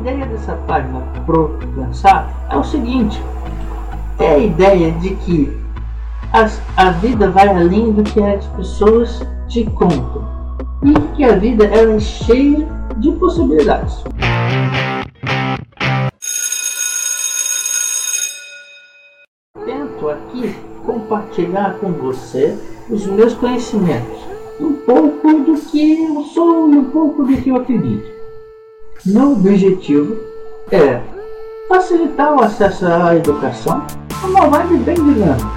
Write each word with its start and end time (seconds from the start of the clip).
ideia 0.00 0.24
dessa 0.26 0.54
página 0.66 1.00
pro 1.26 1.58
pensar 1.74 2.32
é 2.50 2.56
o 2.56 2.64
seguinte: 2.64 3.22
é 4.18 4.34
a 4.34 4.38
ideia 4.38 4.92
de 4.92 5.14
que 5.16 5.60
as, 6.32 6.60
a 6.76 6.90
vida 6.90 7.30
vai 7.30 7.48
além 7.48 7.92
do 7.92 8.02
que 8.02 8.22
as 8.22 8.46
pessoas 8.46 9.20
te 9.48 9.64
contam 9.64 10.24
e 10.82 10.94
que 11.14 11.24
a 11.24 11.36
vida 11.36 11.64
ela 11.66 11.94
é 11.94 12.00
cheia 12.00 12.66
de 12.96 13.12
possibilidades. 13.12 14.02
Tento 19.64 20.08
aqui 20.08 20.54
compartilhar 20.86 21.74
com 21.74 21.92
você 21.92 22.56
os 22.88 23.06
meus 23.06 23.34
conhecimentos, 23.34 24.18
um 24.58 24.72
pouco 24.86 25.40
do 25.40 25.54
que 25.70 26.04
eu 26.04 26.22
sou 26.24 26.70
e 26.70 26.78
um 26.78 26.84
pouco 26.84 27.24
do 27.24 27.36
que 27.36 27.50
eu 27.50 27.56
acredito. 27.56 28.19
Meu 29.06 29.32
objetivo 29.32 30.14
é 30.70 31.00
facilitar 31.70 32.34
o 32.34 32.42
acesso 32.42 32.84
à 32.84 33.16
educação, 33.16 33.82
uma 34.22 34.46
vibe 34.50 34.76
bem 34.80 34.94
dinâmica, 34.94 35.48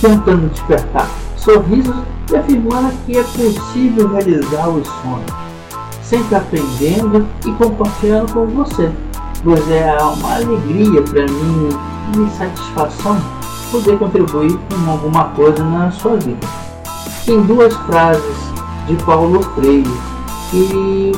tentando 0.00 0.48
despertar 0.50 1.08
sorrisos 1.36 1.96
e 2.30 2.36
afirmando 2.36 2.92
que 3.04 3.18
é 3.18 3.22
possível 3.24 4.12
realizar 4.12 4.68
os 4.68 4.86
sonhos, 4.86 5.32
sempre 6.04 6.36
aprendendo 6.36 7.26
e 7.44 7.50
compartilhando 7.50 8.32
com 8.32 8.46
você, 8.46 8.92
pois 9.42 9.68
é 9.68 9.96
uma 9.98 10.36
alegria 10.36 11.02
para 11.02 11.26
mim 11.26 11.68
e 12.16 12.30
satisfação 12.38 13.20
poder 13.72 13.98
contribuir 13.98 14.56
com 14.56 14.88
alguma 14.92 15.24
coisa 15.30 15.64
na 15.64 15.90
sua 15.90 16.16
vida. 16.18 16.46
Tem 17.24 17.42
duas 17.42 17.74
frases 17.74 18.36
de 18.86 18.94
Paulo 19.02 19.42
Freire 19.42 19.90
que 20.52 21.10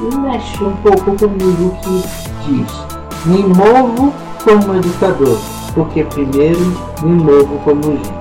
mexe 0.00 0.62
um 0.62 0.76
pouco 0.76 1.16
comigo 1.16 1.76
que 1.82 2.04
diz: 2.46 2.72
Me 3.24 3.42
movo 3.42 4.12
como 4.44 4.76
educador, 4.76 5.38
porque 5.74 6.04
primeiro 6.04 6.60
me 7.02 7.14
movo 7.14 7.58
como 7.64 7.82
gente. 7.82 8.12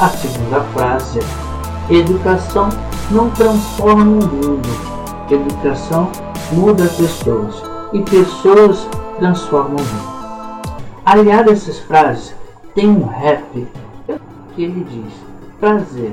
A 0.00 0.08
segunda 0.08 0.60
frase 0.72 1.20
é: 1.20 1.94
Educação 1.94 2.68
não 3.10 3.30
transforma 3.30 4.02
o 4.02 4.28
mundo, 4.28 4.68
educação 5.30 6.10
muda 6.52 6.84
pessoas 6.84 7.62
e 7.92 8.00
pessoas 8.02 8.88
transformam 9.18 9.76
o 9.76 9.80
mundo. 9.80 10.12
Aliado 11.04 11.50
a 11.50 11.52
essas 11.52 11.78
frases, 11.80 12.34
tem 12.74 12.88
um 12.88 13.06
rap 13.06 13.66
que 14.54 14.62
ele 14.62 14.86
diz: 14.90 15.12
Prazer, 15.60 16.12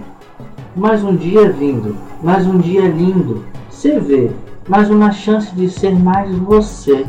mais 0.75 1.03
um 1.03 1.15
dia 1.15 1.51
vindo, 1.51 1.95
mais 2.21 2.45
um 2.45 2.57
dia 2.57 2.87
lindo, 2.87 3.43
você 3.69 3.99
vê, 3.99 4.31
mais 4.69 4.87
uma 4.91 5.11
chance 5.11 5.53
de 5.55 5.67
ser 5.67 5.97
mais 5.97 6.33
você. 6.37 7.05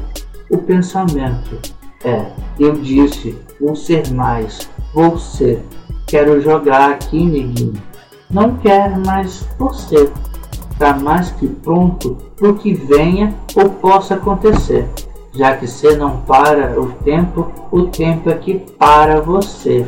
O 0.50 0.56
pensamento 0.58 1.58
é: 2.02 2.33
eu 2.58 2.72
disse, 2.72 3.39
vou 3.61 3.77
ser 3.77 4.11
mais, 4.12 4.69
vou 4.94 5.19
ser. 5.19 5.62
Quero 6.06 6.41
jogar 6.41 6.91
aqui, 6.91 7.22
neguinho. 7.22 7.80
Não 8.30 8.56
quero 8.56 8.98
mais 9.05 9.47
você. 9.58 10.11
Tá 10.78 10.94
mais 10.94 11.30
que 11.33 11.47
pronto 11.47 12.17
pro 12.36 12.55
que 12.55 12.72
venha 12.72 13.34
ou 13.55 13.69
possa 13.69 14.14
acontecer. 14.14 14.89
Já 15.34 15.55
que 15.56 15.67
você 15.67 15.95
não 15.95 16.22
para 16.22 16.80
o 16.80 16.91
tempo, 17.05 17.52
o 17.70 17.83
tempo 17.83 18.30
é 18.30 18.34
que 18.34 18.55
para 18.55 19.20
você. 19.20 19.86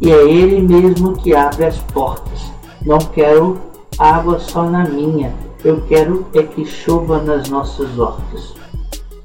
E 0.00 0.10
é 0.10 0.28
ele 0.28 0.60
mesmo 0.60 1.12
que 1.12 1.34
abre 1.34 1.66
as 1.66 1.78
portas. 1.78 2.52
Não 2.84 2.98
quero 2.98 3.56
água 3.96 4.40
só 4.40 4.64
na 4.64 4.84
minha, 4.84 5.32
eu 5.64 5.80
quero 5.88 6.26
é 6.34 6.42
que 6.42 6.64
chova 6.66 7.22
nas 7.22 7.48
nossas 7.48 7.98
hortas. 7.98 8.54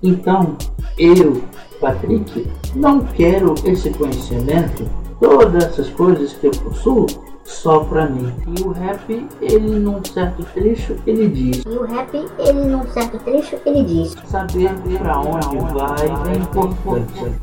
Então, 0.01 0.55
eu, 0.97 1.43
Patrick, 1.81 2.47
não 2.73 3.01
quero 3.01 3.53
esse 3.65 3.89
conhecimento, 3.89 4.89
todas 5.19 5.65
essas 5.65 5.89
coisas 5.89 6.31
que 6.33 6.47
eu 6.47 6.51
possuo, 6.51 7.05
só 7.43 7.81
pra 7.81 8.07
mim. 8.07 8.31
E 8.57 8.61
o 8.61 8.71
rap, 8.71 9.27
ele 9.41 9.79
num 9.79 10.01
certo 10.05 10.45
trecho, 10.53 10.95
ele 11.05 11.27
diz. 11.27 11.63
E 11.65 11.69
o 11.69 11.83
rap, 11.83 12.13
ele 12.37 12.65
num 12.65 12.87
certo 12.87 13.17
trecho, 13.19 13.57
ele 13.65 13.83
diz. 13.83 14.15
Saber 14.25 14.71
pra 14.97 15.19
onde 15.19 15.57
vai 15.73 16.33
é 16.33 16.37
importante. 16.37 17.33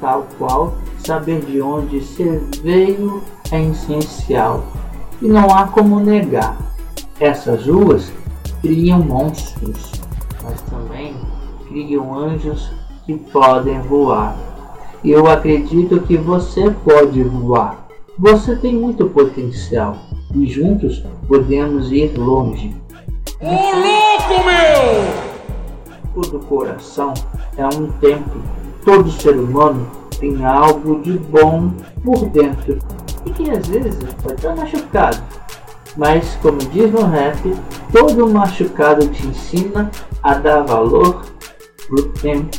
Tal 0.00 0.26
qual, 0.38 0.74
saber 0.98 1.40
de 1.42 1.60
onde 1.60 2.00
você 2.00 2.40
veio 2.62 3.22
é 3.52 3.62
essencial. 3.62 4.64
E 5.22 5.28
não 5.28 5.54
há 5.54 5.68
como 5.68 6.00
negar. 6.00 6.56
Essas 7.20 7.66
ruas 7.66 8.10
criam 8.60 9.00
monstros, 9.00 9.92
mas 10.42 10.60
também 10.62 11.14
criam 11.68 12.14
anjos 12.14 12.70
que 13.06 13.16
podem 13.16 13.80
voar. 13.82 14.36
Eu 15.04 15.26
acredito 15.28 16.00
que 16.02 16.16
você 16.16 16.70
pode 16.70 17.22
voar. 17.22 17.88
Você 18.18 18.54
tem 18.56 18.74
muito 18.74 19.06
potencial 19.06 19.96
e 20.34 20.46
juntos 20.46 21.02
podemos 21.26 21.90
ir 21.90 22.16
longe. 22.18 22.76
Ô 23.40 23.46
louco, 23.46 24.44
meu! 24.44 25.20
Todo 26.14 26.44
coração 26.46 27.14
é 27.56 27.64
um 27.66 27.90
templo. 27.92 28.42
Todo 28.84 29.10
ser 29.10 29.36
humano 29.38 29.86
tem 30.18 30.44
algo 30.44 31.00
de 31.00 31.12
bom 31.18 31.72
por 32.04 32.26
dentro 32.26 32.78
e 33.24 33.30
que 33.30 33.50
às 33.50 33.66
vezes 33.66 33.96
pode 34.22 34.34
estar 34.34 34.54
machucado 34.54 35.22
mas, 35.96 36.36
como 36.42 36.58
diz 36.58 36.90
no 36.90 37.04
rap, 37.04 37.38
todo 37.92 38.28
machucado 38.28 39.08
te 39.08 39.26
ensina 39.26 39.90
a 40.22 40.34
dar 40.34 40.64
valor 40.64 41.22
pro 41.86 42.08
tempo. 42.12 42.58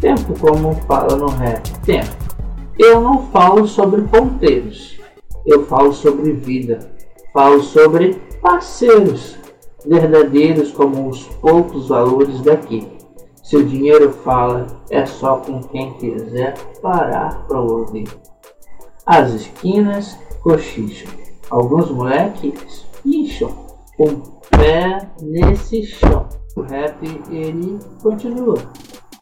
Tempo, 0.00 0.38
como 0.38 0.74
fala 0.86 1.16
no 1.16 1.28
rap, 1.28 1.68
tempo. 1.80 2.14
Eu 2.78 3.00
não 3.00 3.26
falo 3.28 3.66
sobre 3.66 4.02
ponteiros, 4.02 5.00
eu 5.46 5.64
falo 5.66 5.92
sobre 5.92 6.32
vida, 6.32 6.90
falo 7.32 7.62
sobre 7.62 8.14
parceiros 8.42 9.38
verdadeiros 9.86 10.72
como 10.72 11.08
os 11.08 11.24
poucos 11.40 11.88
valores 11.88 12.40
daqui. 12.42 12.86
Se 13.42 13.56
o 13.56 13.64
dinheiro 13.64 14.12
fala, 14.12 14.66
é 14.90 15.06
só 15.06 15.36
com 15.36 15.62
quem 15.62 15.94
quiser 15.94 16.54
parar 16.82 17.46
para 17.46 17.60
ouvir. 17.60 18.08
As 19.06 19.32
esquinas 19.32 20.18
cochicham 20.42 21.25
Alguns 21.50 21.90
moleques 21.90 22.86
incham 23.04 23.50
o 23.98 24.08
pé 24.50 25.08
nesse 25.22 25.84
chão. 25.84 26.26
O 26.56 26.62
rap 26.62 26.96
ele 27.30 27.78
continua. 28.02 28.58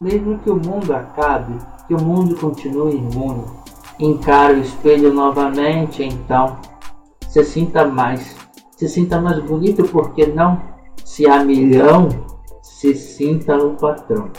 Mesmo 0.01 0.39
que 0.39 0.49
o 0.49 0.55
mundo 0.55 0.93
acabe, 0.93 1.53
que 1.87 1.93
o 1.93 2.01
mundo 2.01 2.35
continue 2.35 2.95
imune, 2.95 3.43
encara 3.99 4.53
o 4.53 4.59
espelho 4.59 5.13
novamente, 5.13 6.03
então 6.03 6.57
se 7.29 7.43
sinta 7.43 7.85
mais, 7.85 8.35
se 8.75 8.89
sinta 8.89 9.21
mais 9.21 9.39
bonito 9.39 9.83
porque 9.89 10.25
não 10.25 10.61
se 11.03 11.27
há 11.27 11.43
milhão, 11.43 12.09
se 12.61 12.95
sinta 12.95 13.55
o 13.57 13.75
patrão. 13.75 14.31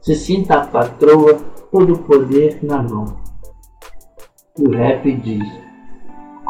Se 0.00 0.16
sinta 0.16 0.56
a 0.56 0.66
patroa, 0.66 1.34
todo 1.70 1.94
o 1.94 1.98
poder 1.98 2.58
na 2.62 2.82
mão. 2.82 3.16
O 4.58 4.70
rap 4.70 5.10
diz 5.18 5.71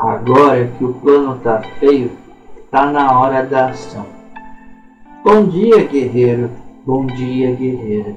Agora 0.03 0.67
que 0.67 0.85
o 0.85 0.95
plano 0.95 1.39
tá 1.45 1.63
feio, 1.79 2.11
tá 2.73 2.91
na 2.91 3.21
hora 3.21 3.47
da 3.47 3.69
ação. 3.69 4.05
Bom 5.23 5.47
dia, 5.47 5.85
guerreiro. 5.87 6.51
Bom 6.85 7.07
dia, 7.07 7.55
guerreira. 7.55 8.17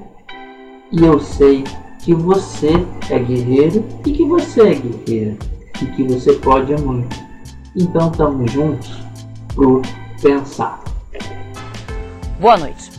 E 0.90 1.04
eu 1.04 1.20
sei 1.20 1.62
que 2.00 2.12
você 2.12 2.72
é 3.08 3.20
guerreiro 3.20 3.84
e 4.04 4.10
que 4.10 4.24
você 4.24 4.62
é 4.62 4.74
guerreira 4.74 5.36
e 5.80 5.86
que 5.86 6.02
você 6.02 6.32
pode 6.32 6.74
muito. 6.82 7.16
Então 7.76 8.10
estamos 8.10 8.50
juntos 8.50 9.06
pro 9.54 9.80
pensar. 10.20 10.82
Boa 12.40 12.56
noite. 12.56 12.95